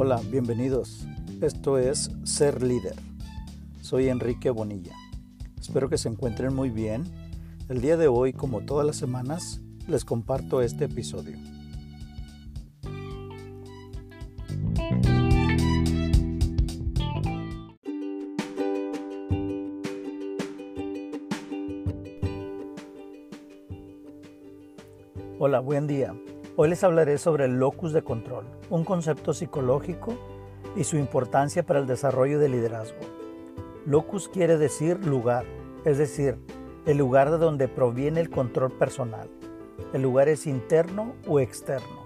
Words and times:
Hola, 0.00 0.20
bienvenidos. 0.30 1.08
Esto 1.40 1.76
es 1.76 2.12
Ser 2.22 2.62
Líder. 2.62 2.94
Soy 3.80 4.08
Enrique 4.08 4.48
Bonilla. 4.50 4.94
Espero 5.60 5.88
que 5.88 5.98
se 5.98 6.08
encuentren 6.08 6.54
muy 6.54 6.70
bien. 6.70 7.02
El 7.68 7.80
día 7.80 7.96
de 7.96 8.06
hoy, 8.06 8.32
como 8.32 8.60
todas 8.60 8.86
las 8.86 8.94
semanas, 8.94 9.60
les 9.88 10.04
comparto 10.04 10.62
este 10.62 10.84
episodio. 10.84 11.36
Hola, 25.40 25.58
buen 25.58 25.88
día. 25.88 26.14
Hoy 26.60 26.70
les 26.70 26.82
hablaré 26.82 27.18
sobre 27.18 27.44
el 27.44 27.60
locus 27.60 27.92
de 27.92 28.02
control, 28.02 28.44
un 28.68 28.84
concepto 28.84 29.32
psicológico 29.32 30.18
y 30.74 30.82
su 30.82 30.96
importancia 30.96 31.64
para 31.64 31.78
el 31.78 31.86
desarrollo 31.86 32.40
del 32.40 32.50
liderazgo. 32.50 32.98
Locus 33.86 34.28
quiere 34.28 34.58
decir 34.58 35.06
lugar, 35.06 35.44
es 35.84 35.98
decir, 35.98 36.36
el 36.84 36.98
lugar 36.98 37.30
de 37.30 37.38
donde 37.38 37.68
proviene 37.68 38.18
el 38.18 38.28
control 38.28 38.72
personal. 38.72 39.30
El 39.92 40.02
lugar 40.02 40.28
es 40.28 40.48
interno 40.48 41.14
o 41.28 41.38
externo. 41.38 42.02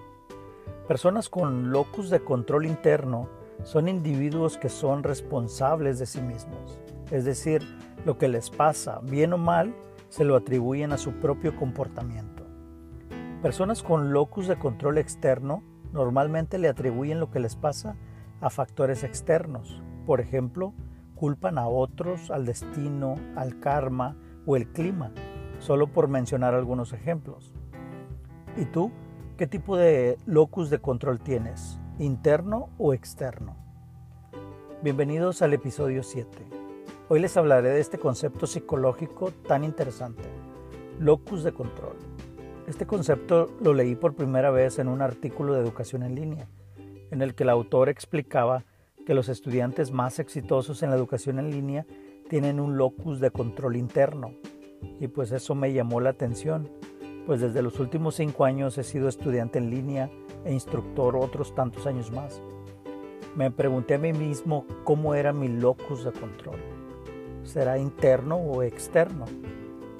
Personas 0.87 1.29
con 1.29 1.71
locus 1.71 2.11
de 2.11 2.19
control 2.19 2.67
interno 2.67 3.29
son 3.63 3.87
individuos 3.87 4.59
que 4.59 4.69
son 4.69 5.01
responsables 5.01 5.97
de 5.97 6.05
sí 6.05 6.21
mismos, 6.21 6.79
es 7.09 7.25
decir, 7.25 7.63
lo 8.05 8.19
que 8.19 8.27
les 8.27 8.51
pasa, 8.51 8.99
bien 9.01 9.33
o 9.33 9.39
mal, 9.39 9.73
se 10.09 10.23
lo 10.23 10.35
atribuyen 10.35 10.91
a 10.91 10.99
su 10.99 11.13
propio 11.13 11.55
comportamiento. 11.55 12.42
Personas 13.43 13.83
con 13.83 14.13
locus 14.13 14.47
de 14.47 14.57
control 14.57 14.97
externo 14.97 15.63
normalmente 15.91 16.57
le 16.57 16.69
atribuyen 16.69 17.19
lo 17.19 17.29
que 17.29 17.41
les 17.41 17.57
pasa 17.57 17.97
a 18.39 18.49
factores 18.49 19.03
externos. 19.03 19.83
Por 20.05 20.21
ejemplo, 20.21 20.73
culpan 21.13 21.57
a 21.57 21.67
otros, 21.67 22.31
al 22.31 22.45
destino, 22.45 23.15
al 23.35 23.59
karma 23.59 24.15
o 24.45 24.55
el 24.55 24.71
clima, 24.71 25.11
solo 25.59 25.87
por 25.87 26.07
mencionar 26.07 26.53
algunos 26.53 26.93
ejemplos. 26.93 27.53
¿Y 28.55 28.63
tú? 28.63 28.93
¿Qué 29.35 29.45
tipo 29.45 29.75
de 29.75 30.17
locus 30.25 30.69
de 30.69 30.79
control 30.79 31.19
tienes? 31.19 31.81
¿Interno 31.99 32.69
o 32.77 32.93
externo? 32.93 33.57
Bienvenidos 34.81 35.41
al 35.41 35.53
episodio 35.53 36.03
7. 36.03 36.29
Hoy 37.09 37.19
les 37.19 37.35
hablaré 37.35 37.71
de 37.71 37.81
este 37.81 37.99
concepto 37.99 38.47
psicológico 38.47 39.31
tan 39.49 39.65
interesante, 39.65 40.29
locus 40.97 41.43
de 41.43 41.51
control. 41.51 42.12
Este 42.67 42.85
concepto 42.85 43.51
lo 43.61 43.73
leí 43.73 43.95
por 43.95 44.15
primera 44.15 44.49
vez 44.49 44.79
en 44.79 44.87
un 44.87 45.01
artículo 45.01 45.53
de 45.53 45.59
educación 45.59 46.01
en 46.01 46.15
línea, 46.15 46.47
en 47.11 47.21
el 47.21 47.35
que 47.35 47.43
el 47.43 47.49
autor 47.49 47.89
explicaba 47.89 48.63
que 49.05 49.13
los 49.13 49.27
estudiantes 49.27 49.91
más 49.91 50.17
exitosos 50.17 50.81
en 50.81 50.89
la 50.89 50.95
educación 50.95 51.39
en 51.39 51.51
línea 51.51 51.85
tienen 52.29 52.61
un 52.61 52.77
locus 52.77 53.19
de 53.19 53.31
control 53.31 53.75
interno. 53.75 54.31
Y 55.01 55.09
pues 55.09 55.33
eso 55.33 55.55
me 55.55 55.73
llamó 55.73 55.99
la 55.99 56.11
atención, 56.11 56.69
pues 57.25 57.41
desde 57.41 57.61
los 57.61 57.81
últimos 57.81 58.15
cinco 58.15 58.45
años 58.45 58.77
he 58.77 58.83
sido 58.83 59.09
estudiante 59.09 59.59
en 59.59 59.69
línea 59.69 60.09
e 60.45 60.53
instructor 60.53 61.17
otros 61.17 61.53
tantos 61.53 61.85
años 61.85 62.11
más. 62.11 62.41
Me 63.35 63.51
pregunté 63.51 63.95
a 63.95 63.99
mí 63.99 64.13
mismo 64.13 64.65
cómo 64.85 65.15
era 65.15 65.33
mi 65.33 65.49
locus 65.49 66.05
de 66.05 66.13
control. 66.13 66.59
¿Será 67.43 67.77
interno 67.77 68.37
o 68.37 68.63
externo? 68.63 69.25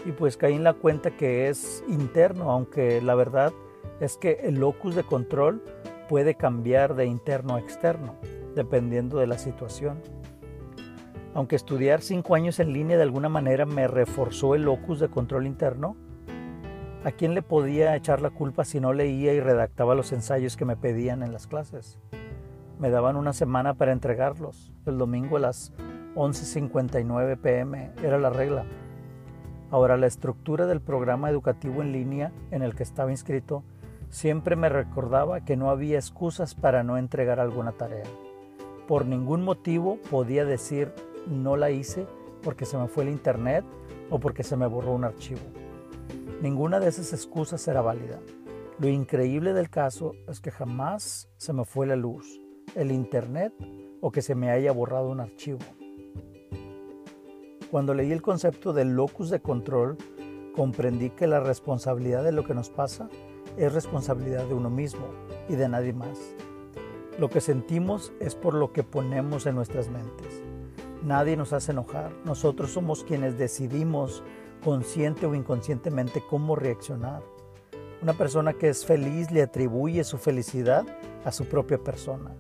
Y 0.06 0.12
pues 0.12 0.38
caí 0.38 0.56
en 0.56 0.64
la 0.64 0.73
cuenta 0.73 1.12
que 1.12 1.50
es 1.50 1.84
interno, 1.88 2.52
aunque 2.52 3.02
la 3.02 3.16
verdad 3.16 3.54
es 4.00 4.18
que 4.18 4.40
el 4.44 4.56
locus 4.56 4.96
de 4.96 5.04
control 5.04 5.64
puede 6.09 6.36
cambiar 6.36 6.96
de 6.96 7.06
interno 7.06 7.56
a 7.56 7.59
externo, 7.59 8.16
dependiendo 8.56 9.18
de 9.18 9.28
la 9.28 9.38
situación. 9.38 10.02
Aunque 11.34 11.56
estudiar 11.56 12.02
cinco 12.02 12.36
años 12.36 12.59
en 12.59 12.74
línea 12.74 12.97
de 12.97 13.03
alguna 13.03 13.30
manera 13.30 13.66
me 13.66 13.88
reforzó 13.88 14.56
el 14.56 14.63
locus 14.63 15.00
de 15.00 15.09
control 15.09 15.47
interno, 15.47 15.96
¿a 17.03 17.12
quién 17.12 17.34
le 17.34 17.42
podía 17.42 17.96
echar 17.96 18.22
la 18.22 18.30
culpa 18.30 18.66
si 18.66 18.80
no 18.80 18.94
leía 18.94 19.34
y 19.34 19.40
redactaba 19.40 19.96
los 19.96 20.12
ensayos 20.12 20.58
que 20.58 20.66
me 20.66 20.78
pedían 20.78 21.24
en 21.24 21.34
las 21.34 21.47
clases? 21.47 21.97
Me 22.80 22.90
daban 22.90 23.16
una 23.16 23.34
semana 23.34 23.74
para 23.75 23.94
entregarlos. 23.94 24.72
El 24.86 24.97
domingo 24.97 25.38
a 25.38 25.40
las 25.40 25.74
11.59 26.16 27.40
pm 27.40 27.92
era 28.03 28.19
la 28.19 28.30
regla. 28.30 28.66
Ahora, 29.73 29.97
la 29.97 30.06
estructura 30.06 30.67
del 30.67 30.81
programa 30.81 31.31
educativo 31.31 31.81
en 31.81 31.91
línea 31.94 32.31
en 32.51 32.61
el 32.61 32.75
que 32.75 32.84
estaba 32.84 33.09
inscrito 33.09 33.63
siempre 34.11 34.56
me 34.56 34.69
recordaba 34.69 35.44
que 35.44 35.57
no 35.57 35.72
había 35.72 35.97
excusas 35.97 36.53
para 36.53 36.84
no 36.84 37.00
entregar 37.00 37.39
alguna 37.39 37.72
tarea. 37.72 38.03
Por 38.88 39.07
ningún 39.07 39.44
motivo 39.44 39.97
podía 40.12 40.45
decir 40.45 40.94
no 41.25 41.57
la 41.57 41.72
hice 41.72 42.06
porque 42.44 42.66
se 42.66 42.78
me 42.78 42.88
fue 42.88 43.06
el 43.06 43.09
internet 43.09 43.66
o 44.12 44.19
porque 44.19 44.44
se 44.44 44.56
me 44.56 44.67
borró 44.67 44.94
un 44.94 45.06
archivo. 45.06 45.41
Ninguna 46.39 46.79
de 46.79 46.89
esas 46.89 47.12
excusas 47.12 47.67
era 47.67 47.81
válida. 47.81 48.19
Lo 48.78 48.89
increíble 48.89 49.53
del 49.53 49.72
caso 49.72 50.13
es 50.28 50.39
que 50.39 50.51
jamás 50.51 51.31
se 51.38 51.51
me 51.51 51.66
fue 51.66 51.88
la 51.88 51.95
luz, 51.95 52.39
el 52.75 52.91
internet 52.91 53.56
o 54.01 54.12
que 54.12 54.22
se 54.22 54.35
me 54.35 54.51
haya 54.51 54.72
borrado 54.72 55.09
un 55.09 55.19
archivo. 55.19 55.62
Cuando 57.73 57.95
leí 57.95 58.11
el 58.11 58.22
concepto 58.22 58.72
del 58.72 58.89
locus 58.89 59.31
de 59.31 59.41
control, 59.41 59.97
comprendí 60.56 61.09
que 61.09 61.25
la 61.25 61.39
responsabilidad 61.39 62.23
de 62.23 62.31
lo 62.31 62.44
que 62.44 62.53
nos 62.53 62.69
pasa 62.69 63.09
es 63.57 63.73
responsabilidad 63.73 64.45
de 64.45 64.53
uno 64.53 64.69
mismo 64.69 65.07
y 65.50 65.56
de 65.56 65.67
nadie 65.67 65.91
más. 65.91 66.19
Lo 67.17 67.31
que 67.31 67.41
sentimos 67.41 68.13
es 68.19 68.35
por 68.35 68.53
lo 68.53 68.72
que 68.73 68.83
ponemos 68.83 69.47
en 69.47 69.56
nuestras 69.56 69.89
mentes. 69.89 70.44
Nadie 71.03 71.35
nos 71.35 71.51
hace 71.51 71.72
enojar. 71.72 72.12
Nosotros 72.25 72.69
somos 72.69 73.03
quienes 73.03 73.39
decidimos 73.39 74.22
consciente 74.63 75.25
o 75.25 75.33
inconscientemente 75.33 76.22
cómo 76.29 76.56
reaccionar. 76.56 77.23
Una 78.03 78.13
persona 78.13 78.53
que 78.53 78.69
es 78.69 78.85
feliz 78.85 79.31
le 79.31 79.41
atribuye 79.41 80.03
su 80.03 80.19
felicidad 80.19 80.85
a 81.25 81.31
su 81.31 81.45
propia 81.45 81.79
persona. 81.79 82.35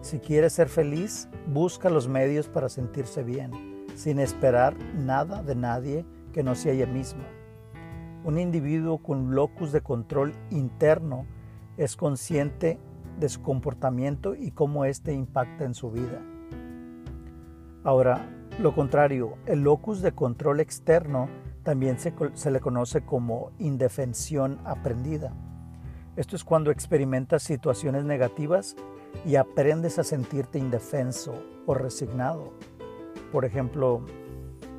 Si 0.00 0.18
quiere 0.18 0.50
ser 0.50 0.68
feliz, 0.68 1.28
busca 1.46 1.90
los 1.90 2.08
medios 2.08 2.48
para 2.48 2.68
sentirse 2.68 3.22
bien 3.22 3.73
sin 3.94 4.18
esperar 4.18 4.76
nada 4.94 5.42
de 5.42 5.54
nadie 5.54 6.04
que 6.32 6.42
no 6.42 6.54
sea 6.54 6.72
ella 6.72 6.86
misma. 6.86 7.24
Un 8.24 8.38
individuo 8.38 8.98
con 8.98 9.34
locus 9.34 9.72
de 9.72 9.82
control 9.82 10.34
interno 10.50 11.26
es 11.76 11.96
consciente 11.96 12.78
de 13.18 13.28
su 13.28 13.42
comportamiento 13.42 14.34
y 14.34 14.50
cómo 14.50 14.84
éste 14.84 15.12
impacta 15.12 15.64
en 15.64 15.74
su 15.74 15.90
vida. 15.90 16.20
Ahora, 17.84 18.28
lo 18.58 18.74
contrario, 18.74 19.34
el 19.46 19.62
locus 19.62 20.00
de 20.00 20.12
control 20.12 20.60
externo 20.60 21.28
también 21.62 21.98
se, 21.98 22.14
se, 22.34 22.50
le 22.50 22.60
conoce 22.60 23.04
como 23.04 23.50
indefensión 23.58 24.58
aprendida. 24.64 25.32
Esto 26.16 26.36
es 26.36 26.44
cuando 26.44 26.70
experimentas 26.70 27.42
situaciones 27.42 28.04
negativas 28.04 28.76
y 29.26 29.36
aprendes 29.36 29.98
a 29.98 30.04
sentirte 30.04 30.58
indefenso 30.58 31.34
o 31.66 31.74
resignado. 31.74 32.52
Por 33.34 33.44
ejemplo, 33.44 34.00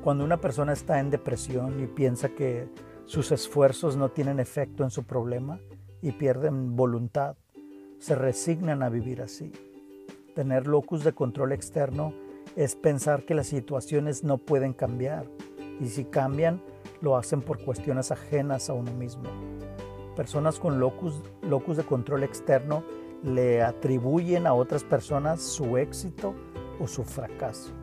cuando 0.02 0.24
una 0.24 0.40
persona 0.40 0.72
está 0.72 0.98
en 0.98 1.10
depresión 1.10 1.78
y 1.78 1.86
piensa 1.86 2.30
que 2.30 2.70
sus 3.04 3.30
esfuerzos 3.30 3.98
no 3.98 4.08
tienen 4.08 4.40
efecto 4.40 4.82
en 4.82 4.88
su 4.88 5.04
problema 5.04 5.60
y 6.00 6.12
pierden 6.12 6.74
voluntad, 6.74 7.36
se 7.98 8.14
resignan 8.14 8.82
a 8.82 8.88
vivir 8.88 9.20
así. 9.20 9.52
Tener 10.34 10.66
locus 10.66 11.04
de 11.04 11.12
control 11.12 11.52
externo 11.52 12.14
es 12.56 12.76
pensar 12.76 13.26
que 13.26 13.34
las 13.34 13.48
situaciones 13.48 14.24
no 14.24 14.38
pueden 14.38 14.72
cambiar 14.72 15.26
y 15.78 15.88
si 15.88 16.06
cambian 16.06 16.62
lo 17.02 17.18
hacen 17.18 17.42
por 17.42 17.62
cuestiones 17.62 18.10
ajenas 18.10 18.70
a 18.70 18.72
uno 18.72 18.92
mismo. 18.92 19.24
Personas 20.16 20.58
con 20.58 20.80
locus, 20.80 21.20
locus 21.42 21.76
de 21.76 21.84
control 21.84 22.24
externo 22.24 22.84
le 23.22 23.60
atribuyen 23.60 24.46
a 24.46 24.54
otras 24.54 24.82
personas 24.82 25.42
su 25.42 25.76
éxito 25.76 26.34
o 26.80 26.86
su 26.86 27.04
fracaso. 27.04 27.74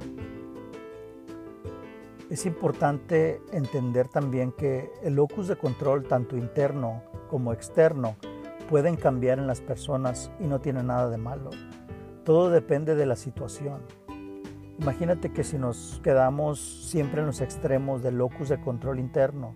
Es 2.34 2.48
importante 2.48 3.44
entender 3.52 4.08
también 4.08 4.52
que 4.54 4.92
el 5.04 5.14
locus 5.14 5.48
de 5.48 5.56
control, 5.56 6.08
tanto 6.08 6.36
interno 6.36 7.04
como 7.30 7.54
externo, 7.54 8.16
pueden 8.72 8.96
cambiar 8.96 9.38
en 9.38 9.46
las 9.46 9.62
personas 9.62 10.32
y 10.40 10.48
no 10.48 10.60
tiene 10.60 10.82
nada 10.82 11.12
de 11.12 11.18
malo. 11.18 11.52
Todo 12.26 12.50
depende 12.50 12.96
de 12.96 13.06
la 13.06 13.18
situación. 13.18 13.84
Imagínate 14.80 15.32
que 15.32 15.44
si 15.44 15.60
nos 15.60 16.02
quedamos 16.04 16.60
siempre 16.90 17.22
en 17.22 17.28
los 17.28 17.40
extremos 17.40 18.02
del 18.02 18.18
locus 18.18 18.50
de 18.50 18.60
control 18.60 18.98
interno 18.98 19.54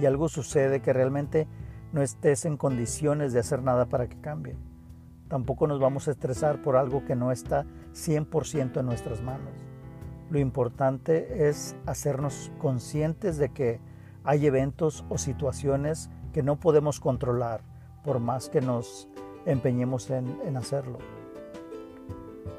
y 0.00 0.06
algo 0.06 0.30
sucede 0.30 0.80
que 0.80 0.94
realmente 0.94 1.46
no 1.92 2.00
estés 2.00 2.46
en 2.46 2.56
condiciones 2.56 3.34
de 3.34 3.40
hacer 3.40 3.62
nada 3.62 3.90
para 3.90 4.08
que 4.08 4.18
cambie. 4.22 4.56
Tampoco 5.28 5.66
nos 5.66 5.80
vamos 5.80 6.08
a 6.08 6.12
estresar 6.12 6.62
por 6.62 6.76
algo 6.76 7.04
que 7.04 7.14
no 7.14 7.30
está 7.30 7.66
100% 7.92 8.80
en 8.80 8.86
nuestras 8.86 9.20
manos. 9.20 9.75
Lo 10.30 10.38
importante 10.38 11.48
es 11.48 11.76
hacernos 11.86 12.50
conscientes 12.58 13.38
de 13.38 13.50
que 13.50 13.80
hay 14.24 14.46
eventos 14.46 15.04
o 15.08 15.18
situaciones 15.18 16.10
que 16.32 16.42
no 16.42 16.58
podemos 16.58 16.98
controlar 16.98 17.62
por 18.04 18.18
más 18.18 18.48
que 18.48 18.60
nos 18.60 19.08
empeñemos 19.46 20.10
en, 20.10 20.56
hacerlo. 20.56 20.98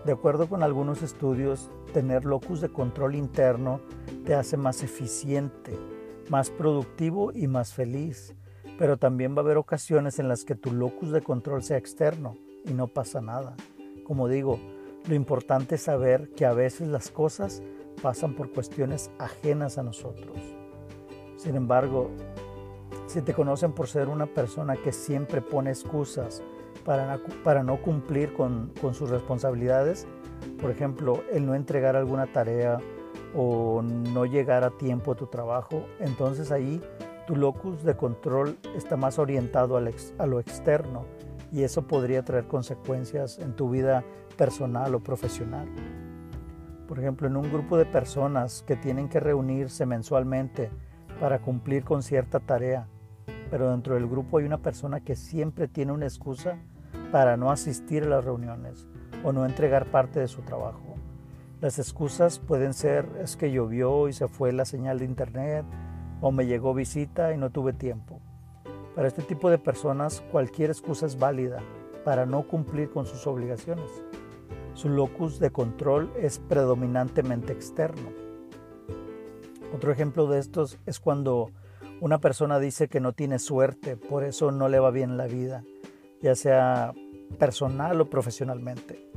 De 0.05 0.13
acuerdo 0.13 0.47
con 0.47 0.63
algunos 0.63 1.03
estudios, 1.03 1.69
tener 1.93 2.23
locus 2.23 2.61
de 2.61 2.69
control 2.69 3.15
interno 3.15 3.81
te 4.25 4.33
hace 4.33 4.55
más 4.55 4.81
eficiente, 4.83 5.77
más 6.29 6.49
productivo 6.49 7.33
y 7.33 7.47
más 7.47 7.73
feliz. 7.73 8.33
Pero 8.79 8.95
también 8.97 9.33
va 9.35 9.39
a 9.39 9.41
haber 9.41 9.57
ocasiones 9.57 10.19
en 10.19 10.29
las 10.29 10.45
que 10.45 10.55
tu 10.55 10.71
locus 10.71 11.11
de 11.11 11.21
control 11.21 11.63
sea 11.63 11.77
externo 11.77 12.37
y 12.63 12.73
no 12.73 12.87
pasa 12.87 13.21
nada. 13.21 13.55
Como 14.05 14.29
digo, 14.29 14.59
lo 15.07 15.15
importante 15.15 15.75
es 15.75 15.81
saber 15.81 16.29
que 16.31 16.45
a 16.45 16.53
veces 16.53 16.87
las 16.87 17.09
cosas 17.09 17.63
pasan 18.01 18.33
por 18.33 18.51
cuestiones 18.51 19.09
ajenas 19.19 19.77
a 19.77 19.83
nosotros. 19.83 20.37
Sin 21.37 21.55
embargo, 21.55 22.11
si 23.07 23.21
te 23.21 23.33
conocen 23.33 23.71
por 23.71 23.87
ser 23.87 24.09
una 24.09 24.25
persona 24.25 24.75
que 24.75 24.91
siempre 24.91 25.41
pone 25.41 25.69
excusas 25.69 26.43
para, 26.83 27.19
para 27.43 27.63
no 27.63 27.81
cumplir 27.81 28.33
con, 28.33 28.73
con 28.81 28.93
sus 28.93 29.09
responsabilidades, 29.09 30.05
por 30.59 30.71
ejemplo, 30.71 31.23
el 31.31 31.45
no 31.45 31.55
entregar 31.55 31.95
alguna 31.95 32.27
tarea 32.27 32.79
o 33.35 33.81
no 33.81 34.25
llegar 34.25 34.63
a 34.63 34.71
tiempo 34.71 35.13
a 35.13 35.15
tu 35.15 35.27
trabajo, 35.27 35.85
entonces 35.99 36.51
ahí 36.51 36.81
tu 37.25 37.35
locus 37.35 37.83
de 37.83 37.95
control 37.95 38.57
está 38.75 38.97
más 38.97 39.19
orientado 39.19 39.77
a 39.77 40.25
lo 40.25 40.39
externo 40.39 41.05
y 41.51 41.63
eso 41.63 41.87
podría 41.87 42.23
traer 42.23 42.47
consecuencias 42.47 43.39
en 43.39 43.55
tu 43.55 43.69
vida 43.69 44.03
personal 44.37 44.93
o 44.95 44.99
profesional. 44.99 45.67
Por 46.87 46.99
ejemplo, 46.99 47.27
en 47.27 47.35
un 47.35 47.51
grupo 47.51 47.77
de 47.77 47.85
personas 47.85 48.63
que 48.65 48.75
tienen 48.75 49.09
que 49.09 49.19
reunirse 49.19 49.85
mensualmente 49.85 50.69
para 51.19 51.39
cumplir 51.39 51.83
con 51.83 52.03
cierta 52.03 52.39
tarea, 52.39 52.87
pero 53.49 53.71
dentro 53.71 53.95
del 53.95 54.07
grupo 54.07 54.37
hay 54.37 54.45
una 54.45 54.59
persona 54.59 55.01
que 55.01 55.15
siempre 55.15 55.67
tiene 55.67 55.91
una 55.91 56.05
excusa 56.05 56.57
para 57.11 57.37
no 57.37 57.51
asistir 57.51 58.03
a 58.03 58.07
las 58.07 58.25
reuniones 58.25 58.87
o 59.23 59.31
no 59.31 59.45
entregar 59.45 59.87
parte 59.87 60.19
de 60.19 60.27
su 60.27 60.41
trabajo. 60.41 60.95
Las 61.59 61.79
excusas 61.79 62.39
pueden 62.39 62.73
ser 62.73 63.07
es 63.21 63.35
que 63.35 63.51
llovió 63.51 64.07
y 64.07 64.13
se 64.13 64.27
fue 64.27 64.51
la 64.51 64.65
señal 64.65 64.99
de 64.99 65.05
internet 65.05 65.65
o 66.21 66.31
me 66.31 66.45
llegó 66.45 66.73
visita 66.73 67.33
y 67.33 67.37
no 67.37 67.49
tuve 67.49 67.73
tiempo. 67.73 68.16
Para 68.97 69.09
este 69.09 69.21
tipo 69.21 69.51
de 69.51 69.59
personas 69.59 70.23
cualquier 70.31 70.71
excusa 70.71 71.05
es 71.05 71.19
válida 71.19 71.59
para 72.03 72.25
no 72.25 72.47
cumplir 72.47 72.89
con 72.89 73.05
sus 73.05 73.27
obligaciones. 73.27 73.91
Su 74.73 74.89
locus 74.89 75.37
de 75.39 75.51
control 75.51 76.11
es 76.19 76.39
predominantemente 76.39 77.53
externo. 77.53 78.09
Otro 79.75 79.91
ejemplo 79.91 80.25
de 80.25 80.39
estos 80.39 80.79
es 80.87 80.99
cuando 80.99 81.51
una 82.01 82.17
persona 82.17 82.57
dice 82.57 82.87
que 82.87 82.99
no 82.99 83.13
tiene 83.13 83.37
suerte, 83.37 83.97
por 83.97 84.23
eso 84.23 84.51
no 84.51 84.67
le 84.67 84.79
va 84.79 84.89
bien 84.89 85.15
la 85.15 85.27
vida, 85.27 85.63
ya 86.19 86.33
sea 86.33 86.95
personal 87.37 88.01
o 88.01 88.09
profesionalmente. 88.09 89.11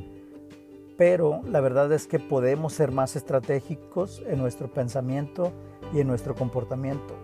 Pero 0.98 1.40
la 1.46 1.62
verdad 1.62 1.90
es 1.90 2.06
que 2.06 2.18
podemos 2.18 2.74
ser 2.74 2.92
más 2.92 3.16
estratégicos 3.16 4.22
en 4.26 4.40
nuestro 4.40 4.70
pensamiento 4.70 5.52
y 5.94 6.00
en 6.00 6.06
nuestro 6.06 6.34
comportamiento. 6.34 7.14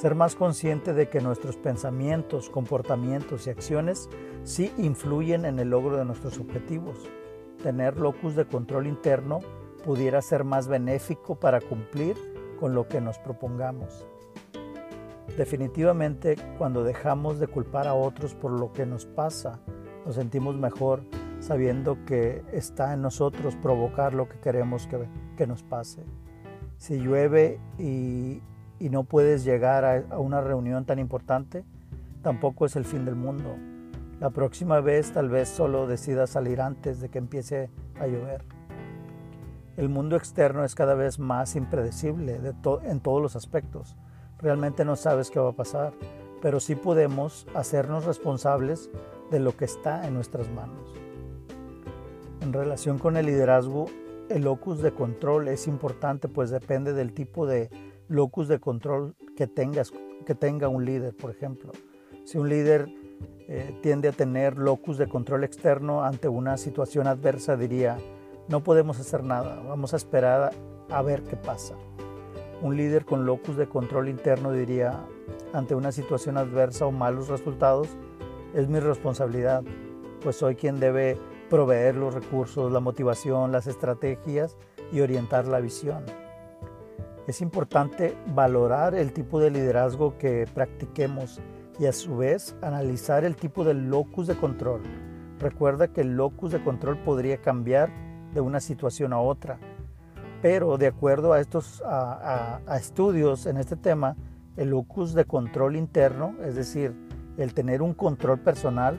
Ser 0.00 0.14
más 0.14 0.34
consciente 0.34 0.94
de 0.94 1.10
que 1.10 1.20
nuestros 1.20 1.58
pensamientos, 1.58 2.48
comportamientos 2.48 3.46
y 3.46 3.50
acciones 3.50 4.08
sí 4.44 4.72
influyen 4.78 5.44
en 5.44 5.58
el 5.58 5.68
logro 5.68 5.98
de 5.98 6.06
nuestros 6.06 6.38
objetivos. 6.38 6.96
Tener 7.62 7.98
locus 7.98 8.34
de 8.34 8.46
control 8.46 8.86
interno 8.86 9.40
pudiera 9.84 10.22
ser 10.22 10.42
más 10.42 10.68
benéfico 10.68 11.34
para 11.34 11.60
cumplir 11.60 12.16
con 12.58 12.74
lo 12.74 12.88
que 12.88 13.02
nos 13.02 13.18
propongamos. 13.18 14.06
Definitivamente, 15.36 16.36
cuando 16.56 16.82
dejamos 16.82 17.38
de 17.38 17.48
culpar 17.48 17.86
a 17.86 17.92
otros 17.92 18.34
por 18.34 18.52
lo 18.52 18.72
que 18.72 18.86
nos 18.86 19.04
pasa, 19.04 19.60
nos 20.06 20.14
sentimos 20.14 20.56
mejor 20.56 21.02
sabiendo 21.40 22.06
que 22.06 22.42
está 22.52 22.94
en 22.94 23.02
nosotros 23.02 23.54
provocar 23.56 24.14
lo 24.14 24.30
que 24.30 24.40
queremos 24.40 24.86
que, 24.86 25.06
que 25.36 25.46
nos 25.46 25.62
pase. 25.62 26.06
Si 26.78 26.96
llueve 26.96 27.60
y, 27.78 28.40
no 28.88 29.04
puedes 29.04 29.44
llegar 29.44 29.84
a 29.84 30.18
una 30.18 30.40
reunión 30.40 30.86
tan 30.86 30.98
importante, 30.98 31.64
tampoco 32.22 32.66
es 32.66 32.76
el 32.76 32.84
fin 32.84 33.04
del 33.04 33.14
mundo. 33.14 33.56
La 34.20 34.30
próxima 34.30 34.80
vez 34.80 35.12
tal 35.12 35.28
vez 35.28 35.48
solo 35.48 35.86
decidas 35.86 36.30
salir 36.30 36.60
antes 36.60 37.00
de 37.00 37.08
que 37.08 37.18
empiece 37.18 37.70
a 37.98 38.06
llover. 38.06 38.44
El 39.76 39.88
mundo 39.88 40.16
externo 40.16 40.64
es 40.64 40.74
cada 40.74 40.94
vez 40.94 41.18
más 41.18 41.56
impredecible 41.56 42.38
en 42.84 43.00
todos 43.00 43.22
los 43.22 43.36
aspectos. 43.36 43.96
Realmente 44.38 44.84
no 44.84 44.96
sabes 44.96 45.30
qué 45.30 45.40
va 45.40 45.50
a 45.50 45.56
pasar, 45.56 45.92
pero 46.42 46.60
sí 46.60 46.74
podemos 46.74 47.46
hacernos 47.54 48.04
responsables 48.04 48.90
de 49.30 49.40
lo 49.40 49.56
que 49.56 49.64
está 49.64 50.06
en 50.06 50.14
nuestras 50.14 50.50
manos. 50.50 50.92
En 52.42 52.52
relación 52.52 52.98
con 52.98 53.16
el 53.16 53.26
liderazgo, 53.26 53.86
el 54.28 54.42
locus 54.42 54.82
de 54.82 54.92
control 54.92 55.48
es 55.48 55.66
importante 55.66 56.28
pues 56.28 56.50
depende 56.50 56.92
del 56.92 57.12
tipo 57.12 57.46
de 57.46 57.70
locus 58.10 58.48
de 58.48 58.58
control 58.58 59.14
que 59.36 59.46
tengas 59.46 59.92
que 60.26 60.34
tenga 60.34 60.68
un 60.68 60.84
líder, 60.84 61.16
por 61.16 61.30
ejemplo. 61.30 61.72
Si 62.24 62.38
un 62.38 62.48
líder 62.48 62.88
eh, 63.48 63.78
tiende 63.82 64.08
a 64.08 64.12
tener 64.12 64.58
locus 64.58 64.98
de 64.98 65.08
control 65.08 65.44
externo 65.44 66.04
ante 66.04 66.28
una 66.28 66.56
situación 66.56 67.06
adversa, 67.06 67.56
diría, 67.56 67.98
no 68.48 68.62
podemos 68.62 68.98
hacer 69.00 69.22
nada, 69.22 69.62
vamos 69.66 69.94
a 69.94 69.96
esperar 69.96 70.52
a 70.90 71.02
ver 71.02 71.22
qué 71.22 71.36
pasa. 71.36 71.74
Un 72.60 72.76
líder 72.76 73.04
con 73.04 73.24
locus 73.24 73.56
de 73.56 73.68
control 73.68 74.08
interno 74.08 74.52
diría, 74.52 75.00
ante 75.52 75.74
una 75.74 75.92
situación 75.92 76.36
adversa 76.36 76.86
o 76.86 76.92
malos 76.92 77.28
resultados, 77.28 77.88
es 78.54 78.68
mi 78.68 78.80
responsabilidad, 78.80 79.62
pues 80.20 80.36
soy 80.36 80.56
quien 80.56 80.80
debe 80.80 81.16
proveer 81.48 81.96
los 81.96 82.12
recursos, 82.12 82.70
la 82.70 82.80
motivación, 82.80 83.52
las 83.52 83.66
estrategias 83.66 84.56
y 84.92 85.00
orientar 85.00 85.46
la 85.46 85.60
visión. 85.60 86.04
Es 87.30 87.40
importante 87.40 88.18
valorar 88.34 88.96
el 88.96 89.12
tipo 89.12 89.38
de 89.38 89.52
liderazgo 89.52 90.18
que 90.18 90.48
practiquemos 90.52 91.40
y 91.78 91.86
a 91.86 91.92
su 91.92 92.16
vez 92.16 92.56
analizar 92.60 93.22
el 93.24 93.36
tipo 93.36 93.62
de 93.62 93.72
locus 93.72 94.26
de 94.26 94.34
control. 94.36 94.82
Recuerda 95.38 95.86
que 95.86 96.00
el 96.00 96.16
locus 96.16 96.50
de 96.50 96.64
control 96.64 96.98
podría 97.04 97.40
cambiar 97.40 97.88
de 98.34 98.40
una 98.40 98.58
situación 98.58 99.12
a 99.12 99.20
otra 99.20 99.60
pero 100.42 100.78
de 100.78 100.86
acuerdo 100.86 101.32
a 101.32 101.40
estos 101.40 101.82
estudios 102.76 103.46
en 103.46 103.58
este 103.58 103.76
tema, 103.76 104.16
el 104.56 104.70
locus 104.70 105.14
de 105.14 105.24
control 105.24 105.76
interno, 105.76 106.34
es 106.42 106.54
decir, 106.54 106.94
el 107.36 107.54
tener 107.54 107.82
un 107.82 107.94
control 107.94 108.40
personal 108.40 108.98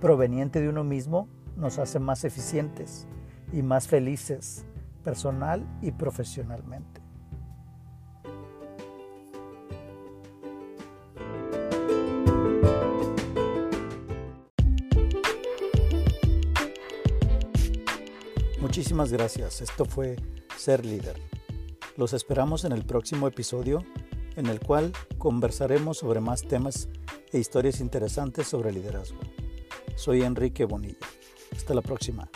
proveniente 0.00 0.60
de 0.60 0.68
uno 0.68 0.84
mismo, 0.84 1.28
nos 1.56 1.78
hace 1.78 1.98
más 1.98 2.24
eficientes 2.24 3.06
y 3.52 3.62
más 3.62 3.88
felices 3.88 4.64
personal 5.02 5.66
y 5.80 5.92
profesionalmente. 5.92 7.01
Muchísimas 18.82 19.12
gracias. 19.12 19.60
Esto 19.60 19.84
fue 19.84 20.16
ser 20.58 20.84
líder. 20.84 21.14
Los 21.96 22.14
esperamos 22.14 22.64
en 22.64 22.72
el 22.72 22.84
próximo 22.84 23.28
episodio 23.28 23.84
en 24.34 24.46
el 24.46 24.58
cual 24.58 24.90
conversaremos 25.18 25.98
sobre 25.98 26.18
más 26.18 26.42
temas 26.42 26.88
e 27.30 27.38
historias 27.38 27.78
interesantes 27.78 28.48
sobre 28.48 28.72
liderazgo. 28.72 29.20
Soy 29.94 30.22
Enrique 30.22 30.64
Bonilla. 30.64 31.06
Hasta 31.54 31.74
la 31.74 31.82
próxima. 31.82 32.28